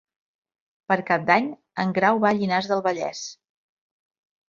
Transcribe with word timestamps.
Per 0.91 0.97
Cap 1.09 1.27
d'Any 1.27 1.51
en 1.85 1.95
Grau 2.01 2.25
va 2.27 2.33
a 2.33 2.35
Llinars 2.41 2.73
del 2.75 2.85
Vallès. 2.91 3.25